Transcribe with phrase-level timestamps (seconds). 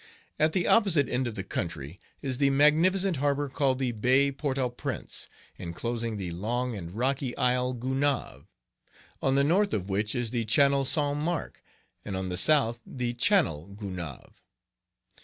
[0.39, 4.57] At the opposite end of the country, is the magnificent harbor called the Bay Port
[4.57, 8.47] au Prince, enclosing the long and rocky isle Gonave,
[9.21, 11.15] on the north of which is the Channel St.
[11.17, 11.61] Marc,
[12.03, 14.41] and on the south the Channel Gonave.